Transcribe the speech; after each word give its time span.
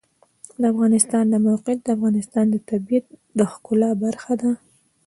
د 0.61 0.63
افغانستان 0.73 1.23
د 1.29 1.35
موقعیت 1.47 1.79
د 1.83 1.89
افغانستان 1.97 2.45
د 2.49 2.55
طبیعت 2.69 3.05
د 3.37 3.39
ښکلا 3.51 3.89
برخه 4.03 4.33
ده. 4.41 4.51